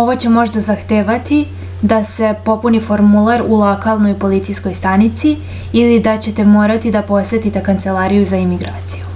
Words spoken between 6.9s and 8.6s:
da posetite kancelariju za